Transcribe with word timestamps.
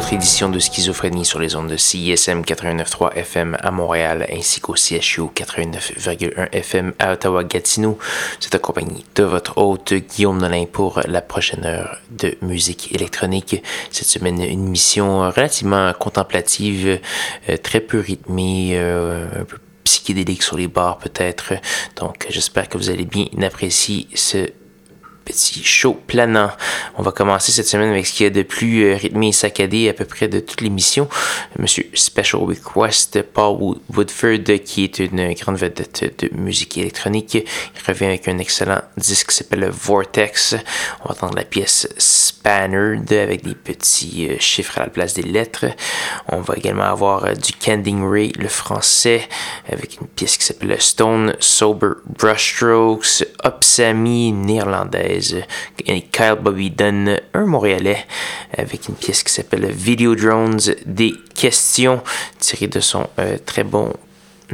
Autre 0.00 0.14
édition 0.14 0.48
de 0.48 0.58
Schizophrénie 0.58 1.26
sur 1.26 1.38
les 1.38 1.56
ondes 1.56 1.68
de 1.68 1.76
CISM 1.76 2.40
89.3 2.40 3.12
FM 3.16 3.58
à 3.60 3.70
Montréal 3.70 4.26
ainsi 4.32 4.58
qu'au 4.58 4.74
CHU 4.74 5.24
89.1 5.34 6.48
FM 6.52 6.94
à 6.98 7.12
Ottawa-Gatineau. 7.12 7.98
C'est 8.40 8.54
accompagné 8.54 9.04
de 9.14 9.24
votre 9.24 9.58
hôte 9.58 9.92
Guillaume 9.92 10.38
Nolin 10.38 10.64
pour 10.64 11.02
la 11.06 11.20
prochaine 11.20 11.66
heure 11.66 11.98
de 12.10 12.34
musique 12.40 12.94
électronique. 12.94 13.62
Cette 13.90 14.06
semaine, 14.06 14.40
une 14.40 14.70
mission 14.70 15.30
relativement 15.30 15.92
contemplative, 15.92 16.98
euh, 17.50 17.56
très 17.58 17.80
peu 17.80 18.00
rythmée, 18.00 18.70
euh, 18.76 19.26
un 19.42 19.44
peu 19.44 19.58
psychédélique 19.84 20.42
sur 20.42 20.56
les 20.56 20.68
bars 20.68 20.96
peut-être. 20.96 21.52
Donc 21.96 22.26
j'espère 22.30 22.70
que 22.70 22.78
vous 22.78 22.88
allez 22.88 23.04
bien 23.04 23.26
apprécier 23.42 24.08
ce 24.14 24.48
petit 25.30 25.62
show 25.62 25.94
planant. 26.08 26.50
On 26.96 27.02
va 27.02 27.12
commencer 27.12 27.52
cette 27.52 27.66
semaine 27.66 27.90
avec 27.90 28.04
ce 28.06 28.12
qu'il 28.12 28.24
y 28.24 28.26
a 28.26 28.30
de 28.30 28.42
plus 28.42 28.84
euh, 28.84 28.96
rythmé 28.96 29.28
et 29.28 29.32
saccadé 29.32 29.88
à 29.88 29.92
peu 29.92 30.04
près 30.04 30.26
de 30.26 30.40
toute 30.40 30.60
l'émission. 30.60 31.08
Monsieur 31.58 31.88
Special 31.94 32.42
Request, 32.42 33.22
Paul 33.22 33.76
Woodford, 33.94 34.60
qui 34.64 34.84
est 34.84 34.98
une 34.98 35.32
grande 35.34 35.56
vedette 35.56 36.14
de 36.18 36.36
musique 36.36 36.76
électronique. 36.78 37.34
Il 37.34 37.46
revient 37.86 38.06
avec 38.06 38.26
un 38.26 38.38
excellent 38.38 38.80
disque 38.96 39.30
qui 39.30 39.36
s'appelle 39.36 39.68
Vortex. 39.70 40.56
On 41.04 41.08
va 41.08 41.14
entendre 41.14 41.36
la 41.36 41.44
pièce 41.44 41.88
Spannerd 41.96 43.12
avec 43.12 43.44
des 43.44 43.54
petits 43.54 44.28
euh, 44.30 44.36
chiffres 44.40 44.78
à 44.78 44.84
la 44.84 44.90
place 44.90 45.14
des 45.14 45.22
lettres. 45.22 45.66
On 46.28 46.40
va 46.40 46.54
également 46.56 46.84
avoir 46.84 47.24
euh, 47.24 47.34
du 47.34 47.52
Canding 47.52 48.02
Ray, 48.04 48.32
le 48.36 48.48
français, 48.48 49.28
avec 49.70 50.00
une 50.00 50.08
pièce 50.08 50.36
qui 50.36 50.44
s'appelle 50.44 50.74
Stone 50.80 51.36
Sober 51.38 51.92
Brushstrokes, 52.18 53.24
Opsami 53.44 54.32
néerlandaise 54.32 55.19
Kyle 56.12 56.36
Bobby 56.40 56.70
Dunn, 56.70 57.20
un 57.34 57.46
Montréalais, 57.46 58.04
avec 58.56 58.88
une 58.88 58.94
pièce 58.94 59.22
qui 59.22 59.32
s'appelle 59.32 59.70
Video 59.70 60.14
Drones, 60.14 60.60
des 60.86 61.14
questions 61.34 62.02
tirées 62.38 62.68
de 62.68 62.80
son 62.80 63.08
euh, 63.18 63.38
très 63.44 63.64
bon 63.64 63.92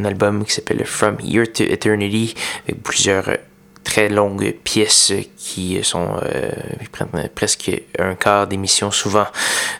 album 0.05 0.45
qui 0.45 0.53
s'appelle 0.53 0.84
From 0.84 1.17
Here 1.20 1.47
to 1.47 1.64
Eternity, 1.64 2.34
avec 2.64 2.83
plusieurs 2.83 3.28
euh, 3.28 3.36
très 3.83 4.08
longues 4.08 4.53
pièces 4.64 5.12
qui 5.39 5.83
sont 5.83 6.17
euh, 6.23 6.50
prennent 6.92 7.28
presque 7.34 7.70
un 7.98 8.14
quart 8.14 8.47
d'émission 8.47 8.91
souvent. 8.91 9.27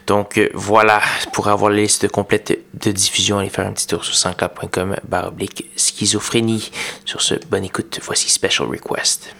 Donc 0.07 0.39
voilà, 0.53 1.01
pour 1.33 1.49
avoir 1.49 1.69
la 1.69 1.81
liste 1.81 2.07
complète 2.07 2.57
de 2.73 2.91
diffusion, 2.91 3.39
allez 3.39 3.49
faire 3.49 3.67
un 3.67 3.73
petit 3.73 3.87
tour 3.87 4.05
sur 4.05 4.15
sansclub.com 4.15 4.95
baroblique 5.07 5.69
schizophrénie. 5.75 6.71
Sur 7.05 7.21
ce, 7.21 7.35
bonne 7.49 7.65
écoute, 7.65 7.99
voici 8.03 8.29
Special 8.29 8.67
Request. 8.69 9.35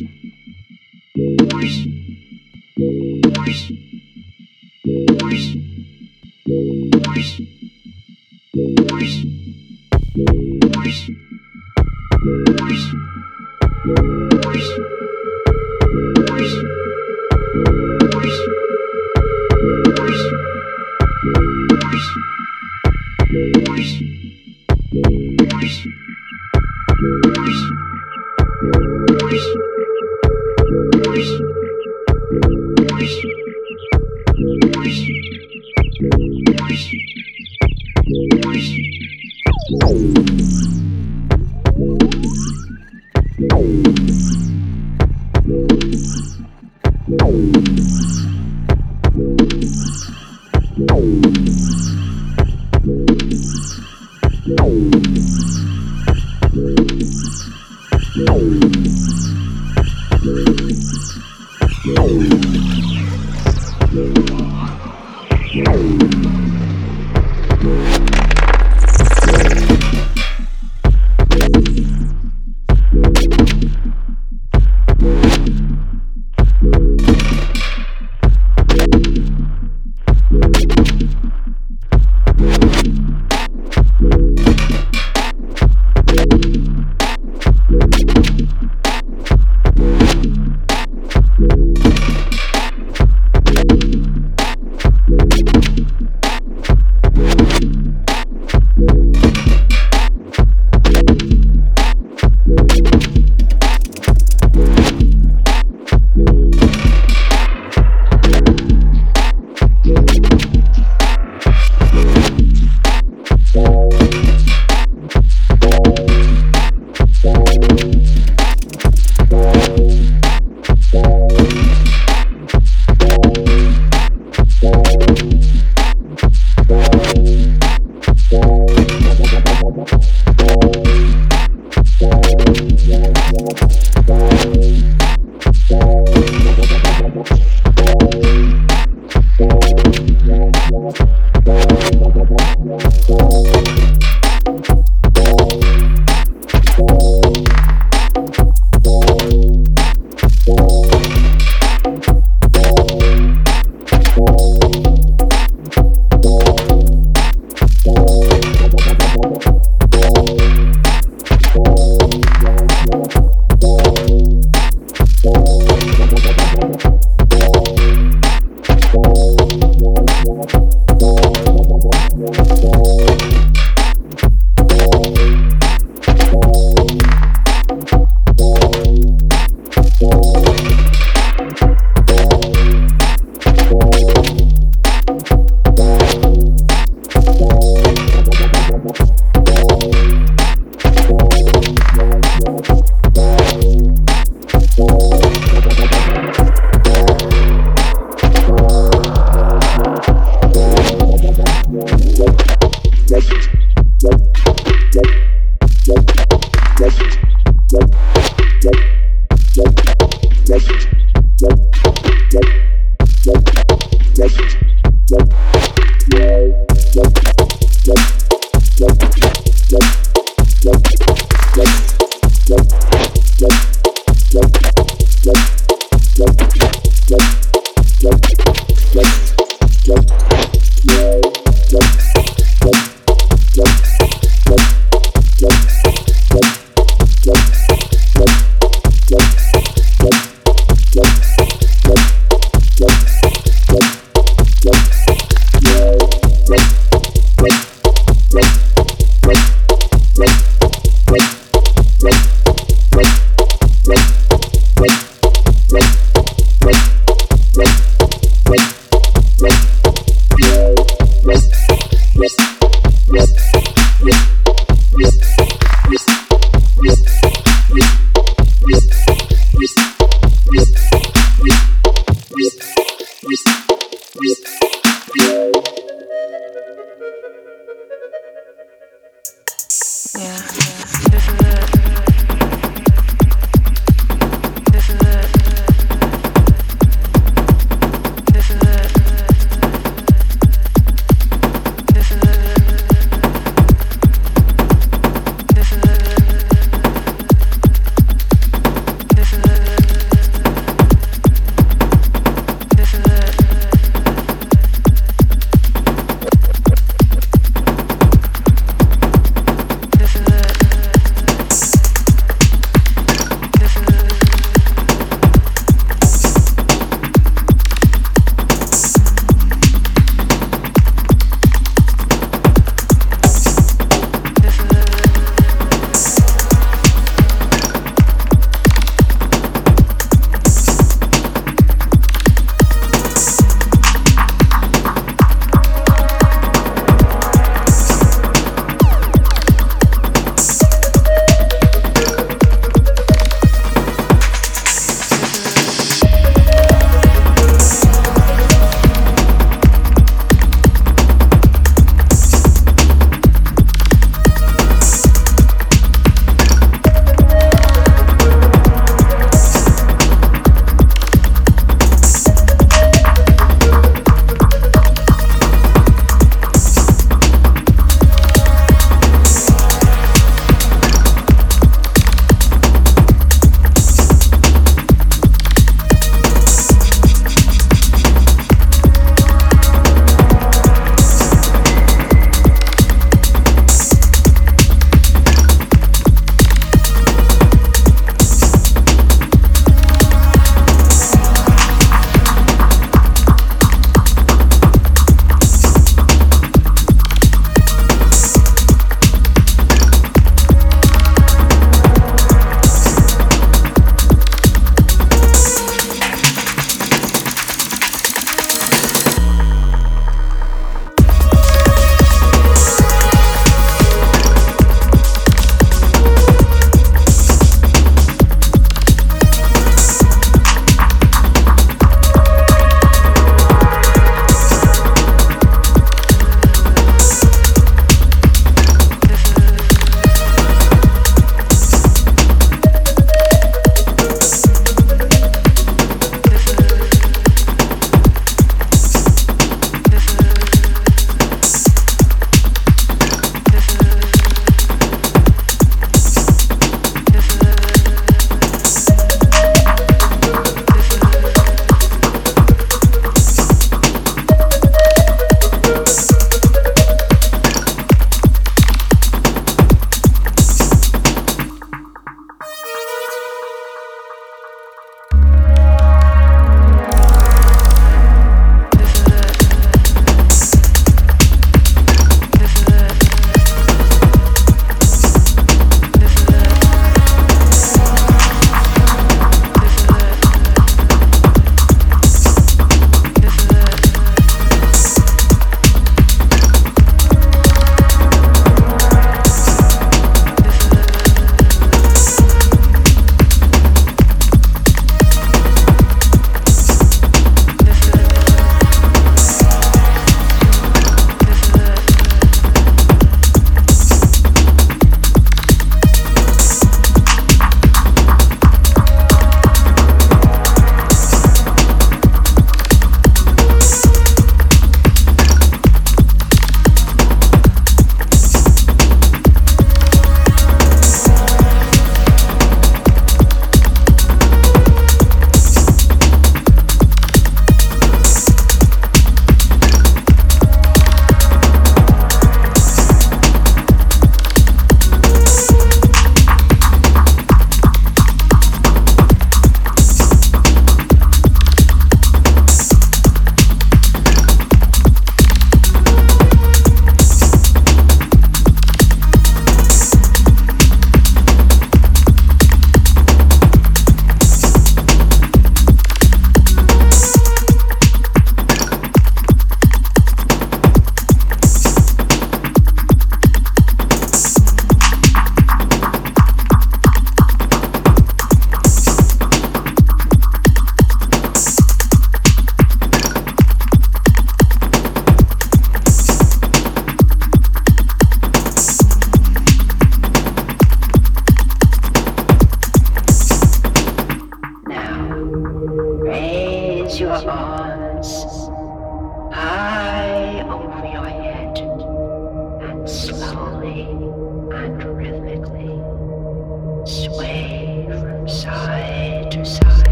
you. 0.00 0.21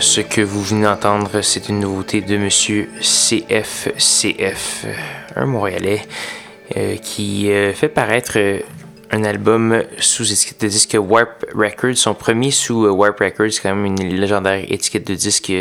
Ce 0.00 0.22
que 0.22 0.40
vous 0.40 0.62
venez 0.62 0.84
d'entendre, 0.84 1.42
c'est 1.42 1.68
une 1.68 1.80
nouveauté 1.80 2.22
de 2.22 2.38
Monsieur 2.38 2.88
CFCF, 3.00 4.86
un 5.36 5.44
Montréalais, 5.44 6.02
euh, 6.76 6.96
qui 6.96 7.50
euh, 7.50 7.74
fait 7.74 7.88
paraître 7.88 8.38
un 9.10 9.24
album 9.24 9.82
sous 9.98 10.32
étiquette 10.32 10.62
de 10.62 10.68
disque 10.68 10.96
Warp 10.98 11.44
Records. 11.54 11.96
Son 11.96 12.14
premier 12.14 12.50
sous 12.50 12.86
euh, 12.86 12.90
Warp 12.90 13.18
Records, 13.20 13.60
quand 13.62 13.74
même 13.74 13.86
une 13.86 14.16
légendaire 14.16 14.64
étiquette 14.70 15.06
de 15.06 15.14
disque 15.14 15.52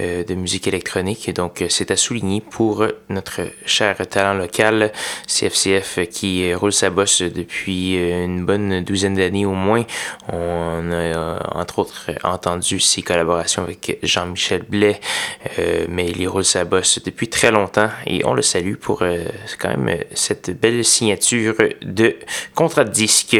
euh, 0.00 0.24
de 0.24 0.34
musique 0.34 0.66
électronique. 0.66 1.32
Donc, 1.34 1.62
euh, 1.62 1.66
c'est 1.68 1.90
à 1.90 1.96
souligner 1.96 2.40
pour 2.40 2.86
notre 3.08 3.42
cher 3.66 3.96
talent 4.08 4.34
local, 4.34 4.92
CFCF, 5.26 6.08
qui 6.10 6.52
roule 6.54 6.72
sa 6.72 6.90
bosse 6.90 7.22
depuis 7.22 7.94
une 7.96 8.44
bonne 8.44 8.82
douzaine 8.82 9.14
d'années 9.14 9.46
au 9.46 9.52
moins. 9.52 9.84
On 10.32 10.92
a 10.92 11.38
entre 11.54 11.80
autres 11.80 12.10
entendu 12.22 12.80
ses 12.80 13.02
collaborations 13.02 13.62
avec 13.62 13.98
Jean-Michel 14.02 14.62
Blais, 14.62 15.00
mais 15.88 16.10
il 16.10 16.28
roule 16.28 16.44
sa 16.44 16.64
bosse 16.64 17.00
depuis 17.02 17.28
très 17.28 17.50
longtemps 17.50 17.90
et 18.06 18.24
on 18.24 18.34
le 18.34 18.42
salue 18.42 18.74
pour 18.74 19.02
quand 19.58 19.76
même 19.76 20.04
cette 20.14 20.50
belle 20.58 20.84
signature 20.84 21.54
de 21.82 22.16
contrat 22.54 22.84
de 22.84 22.90
disque. 22.90 23.36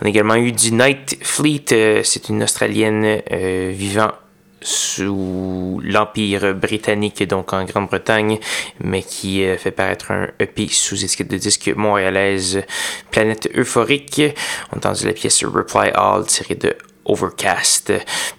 On 0.00 0.06
a 0.06 0.08
également 0.08 0.36
eu 0.36 0.52
du 0.52 0.72
Night 0.72 1.18
Fleet, 1.24 1.72
euh, 1.72 2.02
c'est 2.04 2.28
une 2.28 2.42
Australienne 2.42 3.22
euh, 3.32 3.72
vivant 3.74 4.12
sous 4.60 5.80
l'Empire 5.82 6.54
britannique, 6.54 7.26
donc 7.26 7.52
en 7.52 7.64
Grande-Bretagne, 7.64 8.38
mais 8.82 9.02
qui 9.02 9.42
euh, 9.42 9.56
fait 9.56 9.70
paraître 9.70 10.10
un 10.10 10.28
EP 10.38 10.68
sous 10.68 11.02
étiquette 11.02 11.28
de 11.28 11.38
disque 11.38 11.72
montréalaise 11.74 12.62
Planète 13.10 13.48
Euphorique. 13.56 14.22
On 14.70 14.74
a 14.74 14.76
entendu 14.76 15.06
la 15.06 15.12
pièce 15.12 15.42
Reply 15.44 15.90
All 15.94 16.26
tirée 16.26 16.54
de 16.54 16.76
Overcast. 17.04 17.92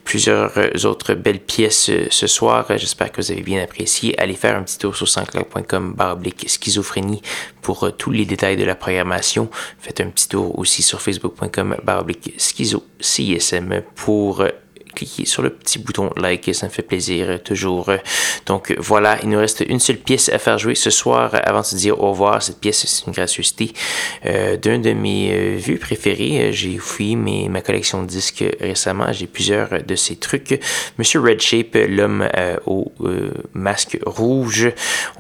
Plusieurs 0.04 0.52
autres 0.86 1.14
belles 1.14 1.40
pièces 1.40 1.90
euh, 1.90 2.08
ce 2.10 2.28
soir. 2.28 2.66
J'espère 2.78 3.12
que 3.12 3.22
vous 3.22 3.32
avez 3.32 3.42
bien 3.42 3.62
apprécié. 3.64 4.20
Allez 4.20 4.36
faire 4.36 4.58
un 4.58 4.64
petit 4.64 4.78
tour 4.78 4.96
sur 4.96 5.08
sanscloud.com 5.08 5.94
baroblique 5.94 6.46
schizophrénie 6.48 7.22
pour 7.62 7.84
euh, 7.84 7.92
tous 7.92 8.12
les 8.12 8.26
détails 8.26 8.58
de 8.58 8.64
la 8.64 8.76
programmation. 8.76 9.50
Faites 9.80 10.02
un 10.02 10.10
petit 10.10 10.30
tour 10.30 10.58
aussi 10.60 10.84
sur 10.84 11.02
facebook.com 11.02 11.78
baroblique 11.84 12.34
schizo 12.38 12.84
CSM 13.00 13.82
pour 13.96 14.42
euh, 14.42 14.50
cliquez 14.96 15.26
sur 15.26 15.42
le 15.42 15.50
petit 15.50 15.80
bouton 15.80 16.10
like, 16.18 16.54
ça 16.54 16.68
me 16.68 16.72
fait 16.72 16.82
plaisir 16.82 17.42
toujours. 17.44 17.92
Donc 18.46 18.74
voilà, 18.78 19.18
il 19.24 19.30
nous 19.30 19.40
reste 19.40 19.64
une 19.68 19.80
seule 19.80 19.98
pièce 19.98 20.30
à 20.30 20.40
faire 20.40 20.58
jouer 20.58 20.76
ce 20.76 20.90
soir 20.90 21.32
avant 21.44 21.62
de 21.62 21.66
se 21.66 21.76
dire 21.76 22.00
au 22.02 22.12
revoir. 22.12 22.42
Cette 22.42 22.60
pièce, 22.60 22.86
c'est 22.86 23.08
une 23.08 23.14
gracieuseté 23.14 23.74
euh, 24.26 24.58
d'un 24.58 24.80
de 24.80 24.94
mes 24.94 25.32
euh, 25.32 25.58
vues 25.58 25.78
préférés. 25.78 26.52
J'ai 26.54 26.78
fouillé 26.78 27.16
ma 27.16 27.62
collection 27.62 28.04
de 28.04 28.08
disques 28.08 28.44
récemment. 28.60 29.12
J'ai 29.12 29.28
plusieurs 29.28 29.84
de 29.84 29.96
ces 29.96 30.16
trucs. 30.16 30.60
Monsieur 30.98 31.20
Red 31.22 31.42
Shape, 31.42 31.78
l'homme 31.88 32.28
euh, 32.36 32.58
au 32.66 32.92
masque 33.54 33.98
rouge. 34.06 34.72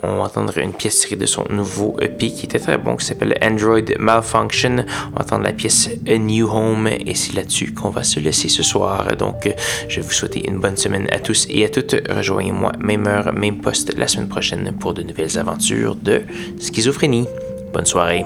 On 0.04 0.18
va 0.18 0.24
entendre 0.24 0.58
une 0.58 0.74
pièce 0.74 1.00
tirée 1.02 1.16
de 1.16 1.26
son 1.26 1.46
nouveau 1.50 1.98
EP 2.02 2.32
qui 2.32 2.46
était 2.46 2.60
très 2.60 2.78
bon, 2.78 2.96
qui 2.96 3.06
s'appelle 3.06 3.38
Android 3.42 3.80
Malfunction. 4.00 4.86
On 5.12 5.16
va 5.16 5.22
entendre 5.22 5.44
la 5.44 5.54
pièce 5.54 5.90
A 6.08 6.18
New 6.18 6.48
Home 6.50 6.88
et 6.88 7.16
c'est 7.16 7.34
là-dessus 7.34 7.74
qu'on 7.74 7.90
va 7.90 8.04
se 8.04 8.20
laisser 8.20 8.50
ce 8.50 8.64
soir. 8.64 9.16
Donc 9.18 9.54
je 9.88 10.02
vous 10.02 10.12
souhaiter 10.12 10.48
une 10.48 10.60
bonne 10.60 10.78
semaine 10.78 11.08
à 11.12 11.20
tous 11.20 11.48
et 11.50 11.66
à 11.66 11.70
toutes. 11.70 11.96
Rejoignez-moi 12.10 12.74
même 12.80 13.08
heure, 13.08 13.34
même 13.34 13.62
poste 13.62 13.98
la 13.98 14.08
semaine 14.08 14.28
prochaine 14.28 14.74
pour 14.80 14.94
de 14.94 15.04
nouvelles 15.04 15.38
aventures 15.38 15.96
de 15.96 16.22
schizophrénie. 16.60 17.28
Bonne 17.74 17.86
soirée. 17.86 18.26